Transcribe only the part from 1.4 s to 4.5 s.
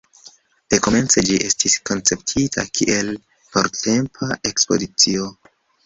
estis konceptita kiel portempa